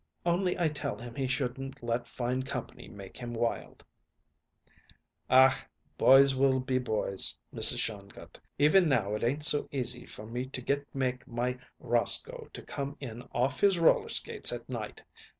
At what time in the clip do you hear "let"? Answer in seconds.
1.83-2.07